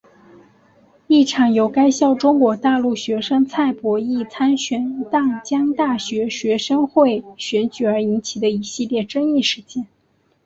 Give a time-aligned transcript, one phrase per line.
[1.05, 9.85] 一场由该校中国大陆学生蔡博艺参选淡江大学学生会选举而引起的一系列争议事件。